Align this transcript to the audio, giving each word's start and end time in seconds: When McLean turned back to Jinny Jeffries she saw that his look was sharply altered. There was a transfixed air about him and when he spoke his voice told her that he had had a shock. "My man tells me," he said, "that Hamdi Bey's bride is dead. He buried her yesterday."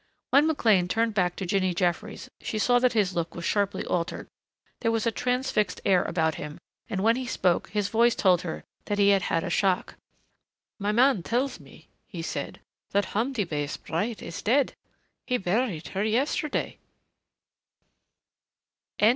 When 0.31 0.47
McLean 0.47 0.87
turned 0.87 1.13
back 1.13 1.35
to 1.35 1.45
Jinny 1.45 1.75
Jeffries 1.75 2.27
she 2.41 2.57
saw 2.57 2.79
that 2.79 2.93
his 2.93 3.13
look 3.13 3.35
was 3.35 3.45
sharply 3.45 3.85
altered. 3.85 4.27
There 4.79 4.89
was 4.89 5.05
a 5.05 5.11
transfixed 5.11 5.79
air 5.85 6.01
about 6.01 6.33
him 6.41 6.57
and 6.89 7.03
when 7.03 7.17
he 7.17 7.27
spoke 7.27 7.69
his 7.69 7.87
voice 7.89 8.15
told 8.15 8.41
her 8.41 8.63
that 8.85 8.97
he 8.97 9.09
had 9.09 9.21
had 9.21 9.43
a 9.43 9.51
shock. 9.51 9.97
"My 10.79 10.91
man 10.91 11.21
tells 11.21 11.59
me," 11.59 11.87
he 12.07 12.23
said, 12.23 12.61
"that 12.89 13.05
Hamdi 13.13 13.43
Bey's 13.43 13.77
bride 13.77 14.23
is 14.23 14.41
dead. 14.41 14.73
He 15.27 15.37
buried 15.37 15.89
her 15.89 16.03
yesterday." 16.03 16.79